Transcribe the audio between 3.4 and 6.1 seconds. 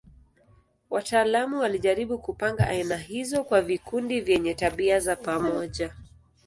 kwa vikundi vyenye tabia za pamoja.